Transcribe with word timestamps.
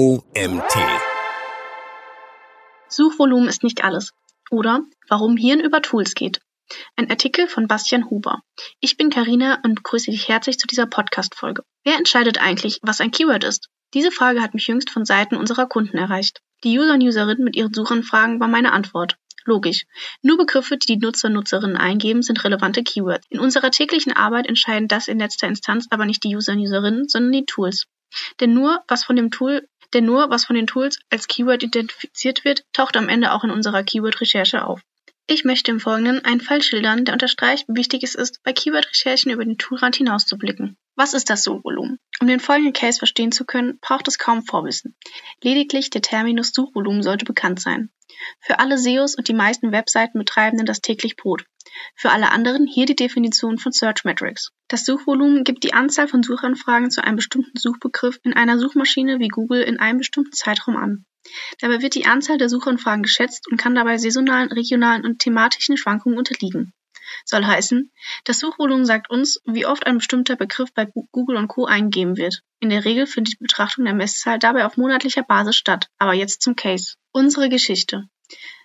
OMT. 0.00 0.78
Suchvolumen 2.88 3.50
ist 3.50 3.62
nicht 3.62 3.84
alles. 3.84 4.14
Oder 4.50 4.80
warum 5.10 5.36
Hirn 5.36 5.60
über 5.60 5.82
Tools 5.82 6.14
geht. 6.14 6.40
Ein 6.96 7.10
Artikel 7.10 7.48
von 7.48 7.68
Bastian 7.68 8.08
Huber. 8.08 8.40
Ich 8.80 8.96
bin 8.96 9.10
Karina 9.10 9.60
und 9.62 9.74
begrüße 9.74 10.10
dich 10.10 10.26
herzlich 10.26 10.58
zu 10.58 10.66
dieser 10.66 10.86
Podcast-Folge. 10.86 11.64
Wer 11.84 11.98
entscheidet 11.98 12.40
eigentlich, 12.40 12.78
was 12.80 13.02
ein 13.02 13.10
Keyword 13.10 13.44
ist? 13.44 13.68
Diese 13.92 14.10
Frage 14.10 14.40
hat 14.40 14.54
mich 14.54 14.68
jüngst 14.68 14.88
von 14.88 15.04
Seiten 15.04 15.36
unserer 15.36 15.66
Kunden 15.66 15.98
erreicht. 15.98 16.40
Die 16.64 16.78
User 16.78 16.94
und 16.94 17.02
Userinnen 17.02 17.44
mit 17.44 17.54
ihren 17.54 17.74
Suchanfragen 17.74 18.40
war 18.40 18.48
meine 18.48 18.72
Antwort. 18.72 19.18
Logisch. 19.44 19.84
Nur 20.22 20.38
Begriffe, 20.38 20.78
die 20.78 20.86
die 20.86 20.96
Nutzer 20.96 21.28
und 21.28 21.34
Nutzerinnen 21.34 21.76
eingeben, 21.76 22.22
sind 22.22 22.42
relevante 22.42 22.82
Keywords. 22.82 23.26
In 23.28 23.38
unserer 23.38 23.70
täglichen 23.70 24.14
Arbeit 24.14 24.46
entscheiden 24.46 24.88
das 24.88 25.08
in 25.08 25.18
letzter 25.18 25.46
Instanz 25.46 25.88
aber 25.90 26.06
nicht 26.06 26.24
die 26.24 26.34
User 26.34 26.54
und 26.54 26.60
Userinnen, 26.60 27.06
sondern 27.06 27.32
die 27.32 27.44
Tools. 27.44 27.84
Denn 28.40 28.54
nur, 28.54 28.82
was 28.88 29.04
von 29.04 29.16
dem 29.16 29.30
Tool, 29.30 29.68
denn 29.94 30.04
nur, 30.04 30.30
was 30.30 30.44
von 30.44 30.56
den 30.56 30.66
Tools 30.66 30.98
als 31.10 31.26
Keyword 31.26 31.62
identifiziert 31.62 32.44
wird, 32.44 32.64
taucht 32.72 32.96
am 32.96 33.08
Ende 33.08 33.32
auch 33.32 33.44
in 33.44 33.50
unserer 33.50 33.82
Keyword-Recherche 33.82 34.64
auf. 34.64 34.80
Ich 35.26 35.44
möchte 35.44 35.70
im 35.70 35.78
Folgenden 35.78 36.24
einen 36.24 36.40
Fall 36.40 36.60
schildern, 36.60 37.04
der 37.04 37.14
unterstreicht, 37.14 37.68
wie 37.68 37.76
wichtig 37.76 38.02
es 38.02 38.16
ist, 38.16 38.42
bei 38.42 38.52
Keyword-Recherchen 38.52 39.30
über 39.30 39.44
den 39.44 39.58
Toolrand 39.58 39.94
hinauszublicken. 39.94 40.76
Was 40.96 41.14
ist 41.14 41.30
das 41.30 41.44
Suchvolumen? 41.44 41.98
Um 42.20 42.26
den 42.26 42.40
folgenden 42.40 42.72
Case 42.72 42.98
verstehen 42.98 43.30
zu 43.30 43.44
können, 43.44 43.78
braucht 43.80 44.08
es 44.08 44.18
kaum 44.18 44.42
Vorwissen. 44.42 44.96
Lediglich 45.42 45.90
der 45.90 46.02
Terminus 46.02 46.50
Suchvolumen 46.52 47.02
sollte 47.02 47.24
bekannt 47.24 47.60
sein. 47.60 47.90
Für 48.40 48.58
alle 48.58 48.76
SEOs 48.76 49.14
und 49.14 49.28
die 49.28 49.34
meisten 49.34 49.72
Webseitenbetreibenden 49.72 50.66
das 50.66 50.80
täglich 50.80 51.16
Brot. 51.16 51.44
Für 51.94 52.10
alle 52.10 52.30
anderen 52.30 52.66
hier 52.66 52.86
die 52.86 52.96
Definition 52.96 53.58
von 53.58 53.72
Search 53.72 54.04
Metrics. 54.04 54.52
Das 54.68 54.84
Suchvolumen 54.84 55.44
gibt 55.44 55.64
die 55.64 55.74
Anzahl 55.74 56.08
von 56.08 56.22
Suchanfragen 56.22 56.90
zu 56.90 57.02
einem 57.02 57.16
bestimmten 57.16 57.58
Suchbegriff 57.58 58.18
in 58.22 58.32
einer 58.32 58.58
Suchmaschine 58.58 59.18
wie 59.18 59.28
Google 59.28 59.62
in 59.62 59.78
einem 59.78 59.98
bestimmten 59.98 60.32
Zeitraum 60.32 60.76
an. 60.76 61.04
Dabei 61.60 61.82
wird 61.82 61.94
die 61.94 62.06
Anzahl 62.06 62.38
der 62.38 62.48
Suchanfragen 62.48 63.02
geschätzt 63.02 63.48
und 63.50 63.56
kann 63.56 63.74
dabei 63.74 63.98
saisonalen, 63.98 64.50
regionalen 64.50 65.04
und 65.04 65.18
thematischen 65.18 65.76
Schwankungen 65.76 66.18
unterliegen. 66.18 66.72
Soll 67.24 67.44
heißen, 67.44 67.92
das 68.24 68.38
Suchvolumen 68.38 68.86
sagt 68.86 69.10
uns, 69.10 69.40
wie 69.44 69.66
oft 69.66 69.86
ein 69.86 69.98
bestimmter 69.98 70.36
Begriff 70.36 70.72
bei 70.72 70.86
Google 71.12 71.36
und 71.36 71.48
Co. 71.48 71.66
eingegeben 71.66 72.16
wird. 72.16 72.42
In 72.60 72.70
der 72.70 72.84
Regel 72.84 73.06
findet 73.06 73.34
die 73.34 73.44
Betrachtung 73.44 73.84
der 73.84 73.94
Messzahl 73.94 74.38
dabei 74.38 74.64
auf 74.64 74.76
monatlicher 74.76 75.22
Basis 75.22 75.56
statt. 75.56 75.88
Aber 75.98 76.14
jetzt 76.14 76.42
zum 76.42 76.56
Case. 76.56 76.94
Unsere 77.12 77.48
Geschichte. 77.48 78.08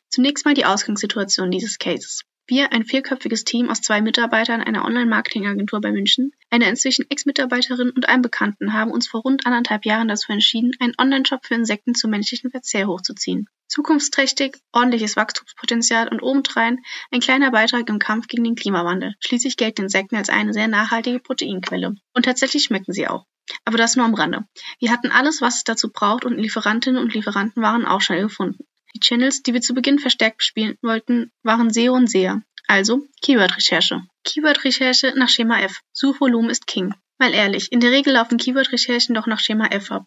Zunächst 0.09 0.45
mal 0.45 0.53
die 0.53 0.65
Ausgangssituation 0.65 1.51
dieses 1.51 1.79
Cases. 1.79 2.21
Wir, 2.47 2.71
ein 2.71 2.85
vierköpfiges 2.85 3.43
Team 3.43 3.71
aus 3.71 3.81
zwei 3.81 4.01
Mitarbeitern 4.01 4.61
einer 4.61 4.85
Online-Marketing-Agentur 4.85 5.81
bei 5.81 5.91
München, 5.91 6.31
einer 6.51 6.67
inzwischen 6.67 7.09
Ex-Mitarbeiterin 7.09 7.89
und 7.89 8.07
einem 8.07 8.21
Bekannten, 8.21 8.73
haben 8.73 8.91
uns 8.91 9.07
vor 9.07 9.21
rund 9.21 9.47
anderthalb 9.47 9.83
Jahren 9.83 10.07
dazu 10.07 10.31
entschieden, 10.31 10.71
einen 10.79 10.93
Online-Shop 10.99 11.43
für 11.43 11.55
Insekten 11.55 11.95
zum 11.95 12.11
menschlichen 12.11 12.51
Verzehr 12.51 12.85
hochzuziehen. 12.85 13.49
Zukunftsträchtig, 13.67 14.57
ordentliches 14.71 15.15
Wachstumspotenzial 15.15 16.07
und 16.07 16.21
obendrein 16.21 16.81
ein 17.09 17.19
kleiner 17.19 17.49
Beitrag 17.49 17.89
im 17.89 17.97
Kampf 17.97 18.27
gegen 18.27 18.43
den 18.43 18.53
Klimawandel. 18.53 19.15
Schließlich 19.21 19.57
gelten 19.57 19.81
Insekten 19.83 20.15
als 20.15 20.29
eine 20.29 20.53
sehr 20.53 20.67
nachhaltige 20.67 21.19
Proteinquelle. 21.19 21.95
Und 22.13 22.25
tatsächlich 22.25 22.65
schmecken 22.65 22.93
sie 22.93 23.07
auch. 23.07 23.25
Aber 23.63 23.77
das 23.79 23.95
nur 23.95 24.05
am 24.05 24.13
Rande. 24.13 24.45
Wir 24.79 24.91
hatten 24.91 25.09
alles, 25.09 25.41
was 25.41 25.57
es 25.57 25.63
dazu 25.63 25.91
braucht 25.91 26.25
und 26.25 26.37
Lieferantinnen 26.37 27.01
und 27.01 27.15
Lieferanten 27.15 27.63
waren 27.63 27.85
auch 27.85 28.01
schnell 28.01 28.21
gefunden. 28.21 28.65
Die 28.95 29.01
Channels, 29.01 29.43
die 29.43 29.53
wir 29.53 29.59
zu 29.59 29.73
Beginn 29.73 29.99
verstärkt 29.99 30.37
bespielen 30.37 30.77
wollten, 30.81 31.29
waren 31.43 31.69
SEO 31.69 31.93
und 31.93 32.09
SEA, 32.09 32.41
also 32.65 33.05
Keyword-Recherche. 33.21 34.03
Keyword-Recherche 34.23 35.13
nach 35.17 35.27
Schema 35.27 35.59
F. 35.59 35.81
Suchvolumen 35.91 36.49
ist 36.49 36.65
King. 36.65 36.93
Mal 37.17 37.33
ehrlich, 37.33 37.73
in 37.73 37.81
der 37.81 37.91
Regel 37.91 38.13
laufen 38.13 38.37
Keyword-Recherchen 38.37 39.13
doch 39.13 39.27
nach 39.27 39.41
Schema 39.41 39.67
F 39.67 39.91
ab. 39.91 40.05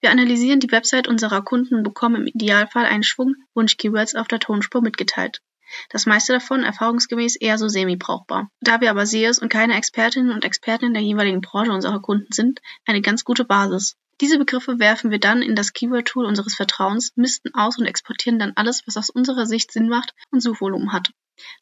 Wir 0.00 0.10
analysieren 0.10 0.58
die 0.58 0.70
Website 0.72 1.06
unserer 1.06 1.42
Kunden 1.42 1.74
und 1.74 1.82
bekommen 1.82 2.22
im 2.22 2.26
Idealfall 2.28 2.86
einen 2.86 3.02
Schwung 3.02 3.34
Wunsch-Keywords 3.52 4.14
auf 4.14 4.26
der 4.26 4.40
Tonspur 4.40 4.80
mitgeteilt. 4.80 5.42
Das 5.90 6.06
meiste 6.06 6.32
davon 6.32 6.64
erfahrungsgemäß 6.64 7.36
eher 7.36 7.58
so 7.58 7.68
semi-brauchbar. 7.68 8.50
Da 8.62 8.80
wir 8.80 8.88
aber 8.88 9.04
SEOs 9.04 9.38
und 9.38 9.50
keine 9.50 9.76
Expertinnen 9.76 10.32
und 10.32 10.46
Experten 10.46 10.86
in 10.86 10.94
der 10.94 11.02
jeweiligen 11.02 11.42
Branche 11.42 11.72
unserer 11.72 12.00
Kunden 12.00 12.32
sind, 12.32 12.60
eine 12.86 13.02
ganz 13.02 13.22
gute 13.22 13.44
Basis. 13.44 13.98
Diese 14.20 14.38
Begriffe 14.38 14.78
werfen 14.78 15.10
wir 15.10 15.18
dann 15.18 15.40
in 15.40 15.56
das 15.56 15.72
Keyword-Tool 15.72 16.26
unseres 16.26 16.54
Vertrauens, 16.54 17.12
misten 17.16 17.54
aus 17.54 17.78
und 17.78 17.86
exportieren 17.86 18.38
dann 18.38 18.52
alles, 18.54 18.82
was 18.86 18.98
aus 18.98 19.08
unserer 19.08 19.46
Sicht 19.46 19.72
Sinn 19.72 19.88
macht 19.88 20.12
und 20.30 20.40
Suchvolumen 20.40 20.92
hat. 20.92 21.10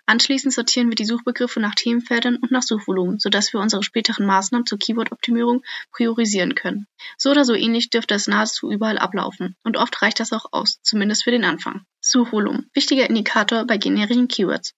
Anschließend 0.07 0.53
sortieren 0.53 0.89
wir 0.89 0.97
die 0.97 1.05
Suchbegriffe 1.05 1.61
nach 1.61 1.77
Themenfeldern 1.77 2.37
und 2.37 2.51
nach 2.51 2.63
Suchvolumen, 2.63 3.21
sodass 3.21 3.53
wir 3.53 3.61
unsere 3.61 3.85
späteren 3.85 4.27
Maßnahmen 4.27 4.67
zur 4.67 4.79
Keyword-Optimierung 4.79 5.63
priorisieren 5.93 6.57
können. 6.57 6.89
So 7.17 7.31
oder 7.31 7.45
so 7.45 7.55
ähnlich 7.55 7.91
dürfte 7.91 8.15
es 8.15 8.27
nahezu 8.27 8.73
überall 8.73 8.99
ablaufen. 8.99 9.55
Und 9.63 9.77
oft 9.77 10.03
reicht 10.03 10.19
das 10.19 10.33
auch 10.33 10.47
aus, 10.51 10.81
zumindest 10.83 11.23
für 11.23 11.31
den 11.31 11.45
Anfang. 11.45 11.85
Suchvolumen. 12.11 12.71
Wichtiger 12.75 13.09
Indikator 13.09 13.67
bei 13.67 13.77
generischen 13.77 14.29
Keywords. 14.29 14.75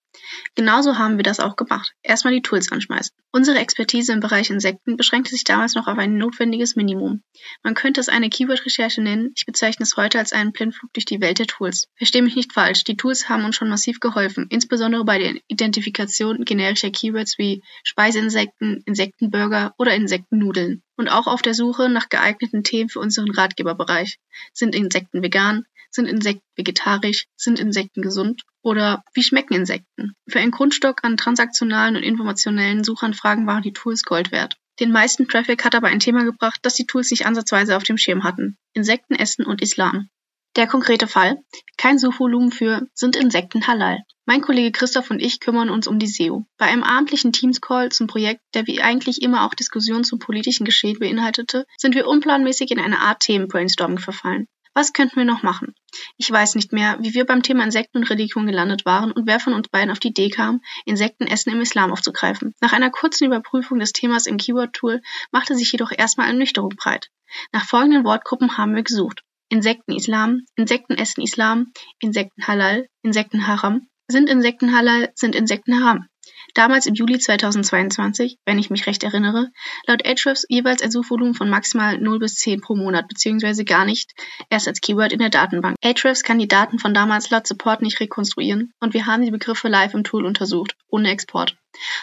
Genauso 0.55 0.99
haben 0.99 1.17
wir 1.17 1.23
das 1.23 1.39
auch 1.39 1.57
gemacht. 1.57 1.93
Erstmal 2.03 2.35
die 2.35 2.43
Tools 2.43 2.73
anschmeißen. 2.73 3.15
Unsere 3.33 3.59
Expertise 3.59 4.13
im 4.13 4.19
Bereich 4.19 4.51
Insekten 4.51 4.97
beschränkte 4.97 5.31
sich 5.31 5.45
damals 5.45 5.75
noch 5.75 5.87
auf 5.87 5.99
ein 5.99 6.17
notwendiges 6.17 6.75
Minimum. 6.75 7.23
Man 7.63 7.75
könnte 7.75 8.01
es 8.01 8.09
eine 8.09 8.29
Keyword-Recherche 8.29 9.03
nennen, 9.03 9.33
ich 9.37 9.47
bezeichne 9.47 9.85
es 9.85 9.97
heute 9.97 10.19
als 10.19 10.33
einen 10.33 10.51
Blindflug 10.53 10.93
durch 10.93 11.05
die 11.05 11.21
Welt 11.21 11.39
der 11.39 11.47
Tools. 11.47 11.87
Verstehe 11.97 12.23
mich 12.23 12.35
nicht 12.35 12.53
falsch, 12.53 12.83
die 12.83 12.97
Tools 12.97 13.29
haben 13.29 13.45
uns 13.45 13.55
schon 13.55 13.69
massiv 13.69 14.01
geholfen, 14.01 14.47
insbesondere 14.51 15.05
bei 15.05 15.19
der 15.19 15.37
Identifikation 15.47 16.45
generischer 16.45 16.91
Keywords 16.91 17.39
wie 17.39 17.63
Speiseinsekten, 17.85 18.83
Insektenburger 18.87 19.75
oder 19.79 19.95
Insektennudeln. 19.95 20.83
Und 20.97 21.09
auch 21.09 21.29
auf 21.29 21.41
der 21.41 21.55
Suche 21.55 21.89
nach 21.89 22.09
geeigneten 22.09 22.65
Themen 22.65 22.91
für 22.91 23.01
unseren 23.01 23.31
Ratgeberbereich. 23.31 24.19
Sind 24.53 24.75
Insekten 24.75 25.23
vegan? 25.23 25.65
Sind 25.91 26.07
Insekten 26.07 26.45
vegetarisch? 26.57 27.27
Sind 27.37 27.59
Insekten 27.59 28.03
gesund? 28.03 28.43
Oder 28.63 29.03
wie 29.15 29.23
schmecken 29.23 29.55
Insekten? 29.55 30.13
Für 30.29 30.39
einen 30.39 30.53
Grundstock 30.53 31.03
an 31.03 31.17
transaktionalen 31.17 31.97
und 31.97 32.03
informationellen 32.03 32.85
Suchanfragen 32.85 33.47
waren 33.47 33.63
die 33.63 33.73
Tools 33.73 34.05
Gold 34.05 34.31
wert. 34.33 34.57
Den 34.79 34.93
meisten 34.93 35.29
Traffic 35.29 35.65
hat 35.65 35.75
aber 35.75 35.89
ein 35.89 36.01
Thema 36.01 36.25
gebracht, 36.25 36.61
das 36.63 36.75
die 36.75 36.87
Tools 36.87 37.11
nicht 37.11 37.27
ansatzweise 37.27 37.77
auf 37.77 37.83
dem 37.83 37.99
Schirm 37.99 38.25
hatten. 38.25 38.57
Insekten 38.73 39.15
essen 39.15 39.45
und 39.45 39.61
Islam. 39.61 40.09
Der 40.57 40.67
konkrete 40.67 41.07
Fall. 41.07 41.39
Kein 41.77 41.99
Suchvolumen 41.99 42.51
für 42.51 42.87
sind 42.95 43.15
Insekten 43.15 43.67
halal. 43.67 43.99
Mein 44.27 44.41
Kollege 44.41 44.73
Christoph 44.73 45.11
und 45.11 45.21
ich 45.21 45.39
kümmern 45.39 45.71
uns 45.71 45.87
um 45.87 45.99
die 45.99 46.09
SEO. 46.09 46.45
Bei 46.57 46.67
einem 46.67 46.83
abendlichen 46.83 47.33
Teams-Call 47.33 47.91
zum 47.91 48.07
Projekt, 48.07 48.41
der 48.55 48.67
wie 48.67 48.81
eigentlich 48.81 49.23
immer 49.23 49.45
auch 49.45 49.55
Diskussionen 49.55 50.03
zum 50.03 50.19
politischen 50.19 50.65
Geschehen 50.65 50.99
beinhaltete, 50.99 51.67
sind 51.77 51.95
wir 51.95 52.09
unplanmäßig 52.09 52.71
in 52.71 52.81
eine 52.81 53.01
Art 53.01 53.21
Themen-Brainstorming 53.21 53.99
verfallen. 53.99 54.49
Was 54.81 54.95
könnten 54.95 55.17
wir 55.17 55.27
noch 55.27 55.43
machen? 55.43 55.75
Ich 56.17 56.31
weiß 56.31 56.55
nicht 56.55 56.73
mehr, 56.73 56.97
wie 57.03 57.13
wir 57.13 57.27
beim 57.27 57.43
Thema 57.43 57.65
Insekten 57.65 57.99
und 57.99 58.09
Religion 58.09 58.47
gelandet 58.47 58.87
waren 58.87 59.13
und 59.13 59.27
wer 59.27 59.39
von 59.39 59.53
uns 59.53 59.69
beiden 59.69 59.91
auf 59.91 59.99
die 59.99 60.09
Idee 60.09 60.31
kam, 60.31 60.63
Insektenessen 60.87 61.51
im 61.51 61.61
Islam 61.61 61.93
aufzugreifen. 61.93 62.55
Nach 62.63 62.73
einer 62.73 62.89
kurzen 62.89 63.27
Überprüfung 63.27 63.79
des 63.79 63.93
Themas 63.93 64.25
im 64.25 64.39
Keyword-Tool 64.39 65.03
machte 65.33 65.55
sich 65.55 65.71
jedoch 65.71 65.93
erstmal 65.93 66.29
Ernüchterung 66.29 66.71
breit. 66.71 67.11
Nach 67.53 67.67
folgenden 67.67 68.05
Wortgruppen 68.05 68.57
haben 68.57 68.75
wir 68.75 68.83
gesucht. 68.83 69.21
Insekten 69.51 69.93
Islam, 69.93 70.47
Insektenessen 70.57 71.21
Islam, 71.21 71.73
Insekten 71.99 72.47
Halal, 72.47 72.87
Insekten 73.03 73.47
Haram. 73.47 73.87
Sind 74.09 74.31
Insekten 74.31 74.75
Halal, 74.75 75.11
sind 75.15 75.35
Insekten 75.35 75.85
Haram. 75.85 76.07
Damals 76.55 76.87
im 76.87 76.95
Juli 76.95 77.19
2022, 77.19 78.39
wenn 78.45 78.59
ich 78.59 78.71
mich 78.71 78.87
recht 78.87 79.03
erinnere, 79.05 79.51
laut 79.87 80.05
Ahrefs 80.07 80.47
jeweils 80.49 80.83
ein 80.83 80.91
Suchvolumen 80.91 81.35
von 81.35 81.49
maximal 81.49 81.99
0 81.99 82.19
bis 82.19 82.37
10 82.37 82.61
pro 82.61 82.75
Monat 82.75 83.09
beziehungsweise 83.09 83.65
gar 83.65 83.85
nicht, 83.85 84.13
erst 84.49 84.69
als 84.69 84.81
Keyword 84.81 85.13
in 85.13 85.19
der 85.21 85.31
Datenbank. 85.31 85.77
Ahrefs 85.83 86.23
kann 86.23 86.39
die 86.39 86.49
Daten 86.49 86.79
von 86.79 86.95
damals 86.95 87.31
laut 87.31 87.47
Support 87.47 87.83
nicht 87.83 88.01
rekonstruieren 88.01 88.73
und 88.81 88.95
wir 88.95 89.07
haben 89.07 89.23
die 89.23 89.31
Begriffe 89.31 89.69
live 89.69 89.95
im 89.95 90.05
Tool 90.05 90.27
untersucht, 90.27 90.77
ohne 90.89 91.11
Export. 91.11 91.57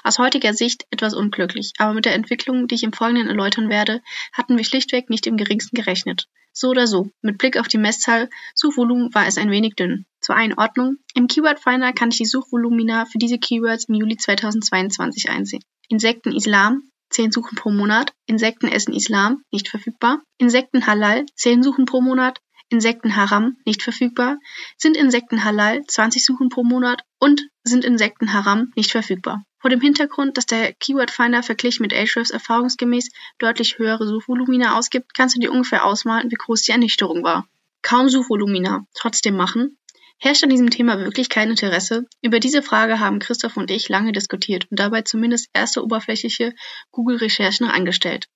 Aus 0.03 0.17
heutiger 0.17 0.53
Sicht 0.53 0.85
etwas 0.91 1.13
unglücklich, 1.13 1.73
aber 1.77 1.93
mit 1.93 2.05
der 2.05 2.13
Entwicklung, 2.13 2.67
die 2.67 2.75
ich 2.75 2.83
im 2.83 2.93
Folgenden 2.93 3.27
erläutern 3.27 3.69
werde, 3.69 4.01
hatten 4.31 4.57
wir 4.57 4.63
schlichtweg 4.63 5.09
nicht 5.09 5.27
im 5.27 5.37
geringsten 5.37 5.75
gerechnet. 5.75 6.27
So 6.53 6.69
oder 6.69 6.87
so, 6.87 7.11
mit 7.21 7.37
Blick 7.37 7.59
auf 7.59 7.67
die 7.67 7.77
Messzahl 7.77 8.29
Suchvolumen 8.55 9.13
war 9.13 9.27
es 9.27 9.37
ein 9.37 9.51
wenig 9.51 9.75
dünn. 9.75 10.05
Zur 10.27 10.35
Einordnung, 10.35 10.97
im 11.13 11.27
Keyword 11.27 11.57
Finder 11.57 11.93
kann 11.93 12.09
ich 12.09 12.17
die 12.17 12.25
Suchvolumina 12.25 13.05
für 13.05 13.17
diese 13.17 13.37
Keywords 13.37 13.85
im 13.87 13.95
Juli 13.95 14.17
2022 14.17 15.29
einsehen. 15.29 15.63
Insekten 15.87 16.35
Islam, 16.35 16.83
10 17.11 17.31
Suchen 17.31 17.55
pro 17.55 17.71
Monat, 17.71 18.11
Insekten 18.25 18.67
essen 18.67 18.93
Islam, 18.93 19.41
nicht 19.51 19.69
verfügbar, 19.69 20.19
Insekten 20.37 20.85
Halal, 20.85 21.25
10 21.35 21.63
Suchen 21.63 21.85
pro 21.85 22.01
Monat, 22.01 22.41
Insekten 22.67 23.15
Haram, 23.15 23.55
nicht 23.65 23.81
verfügbar, 23.81 24.37
sind 24.75 24.97
Insekten 24.97 25.45
Halal, 25.45 25.85
20 25.87 26.25
Suchen 26.25 26.49
pro 26.49 26.65
Monat 26.65 27.03
und 27.19 27.47
sind 27.63 27.85
Insekten 27.85 28.33
Haram, 28.33 28.73
nicht 28.75 28.91
verfügbar. 28.91 29.45
Vor 29.59 29.69
dem 29.69 29.79
Hintergrund, 29.79 30.35
dass 30.35 30.45
der 30.45 30.73
Keyword 30.73 31.09
Finder 31.09 31.41
verglichen 31.41 31.83
mit 31.83 31.93
Ahrefs 31.93 32.31
erfahrungsgemäß 32.31 33.11
deutlich 33.39 33.77
höhere 33.77 34.05
Suchvolumina 34.05 34.77
ausgibt, 34.77 35.13
kannst 35.13 35.37
du 35.37 35.39
dir 35.39 35.53
ungefähr 35.53 35.85
ausmalen, 35.85 36.29
wie 36.29 36.35
groß 36.35 36.63
die 36.63 36.73
Ernüchterung 36.73 37.23
war. 37.23 37.47
Kaum 37.81 38.09
Suchvolumina, 38.09 38.85
trotzdem 38.93 39.37
machen. 39.37 39.77
Herrscht 40.19 40.43
an 40.43 40.49
diesem 40.49 40.71
Thema 40.71 40.97
wirklich 40.97 41.29
kein 41.29 41.51
Interesse? 41.51 42.05
Über 42.23 42.39
diese 42.39 42.63
Frage 42.63 42.99
haben 42.99 43.19
Christoph 43.19 43.55
und 43.55 43.69
ich 43.69 43.87
lange 43.87 44.11
diskutiert 44.11 44.65
und 44.71 44.79
dabei 44.79 45.03
zumindest 45.03 45.49
erste 45.53 45.83
oberflächliche 45.83 46.53
Google-Recherchen 46.91 47.67
angestellt. 47.67 48.27